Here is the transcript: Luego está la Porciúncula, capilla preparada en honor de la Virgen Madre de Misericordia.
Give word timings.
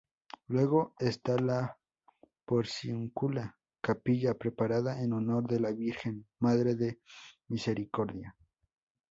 Luego 0.47 0.95
está 0.97 1.37
la 1.37 1.77
Porciúncula, 2.43 3.55
capilla 3.81 4.33
preparada 4.33 4.99
en 5.03 5.13
honor 5.13 5.47
de 5.47 5.59
la 5.59 5.71
Virgen 5.73 6.25
Madre 6.39 6.73
de 6.73 6.99
Misericordia. 7.49 8.35